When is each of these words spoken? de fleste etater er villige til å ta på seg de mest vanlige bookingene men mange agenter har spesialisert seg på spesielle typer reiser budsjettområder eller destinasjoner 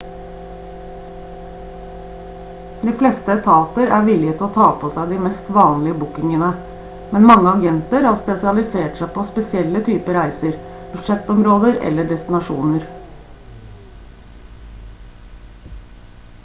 de 2.85 2.93
fleste 3.01 3.33
etater 3.41 3.91
er 3.97 4.07
villige 4.07 4.33
til 4.39 4.45
å 4.47 4.55
ta 4.55 4.69
på 4.83 4.89
seg 4.95 5.11
de 5.13 5.19
mest 5.25 5.51
vanlige 5.57 5.99
bookingene 6.03 6.47
men 7.15 7.29
mange 7.31 7.51
agenter 7.53 8.07
har 8.09 8.17
spesialisert 8.23 8.99
seg 9.01 9.11
på 9.19 9.27
spesielle 9.31 9.83
typer 9.89 10.17
reiser 10.19 10.55
budsjettområder 10.95 11.79
eller 11.91 12.11
destinasjoner 12.15 12.87